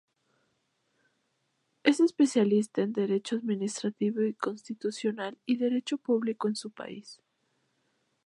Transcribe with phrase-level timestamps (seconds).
[1.83, 7.21] Es especialista en derecho administrativo y constitucional y derecho público en su país.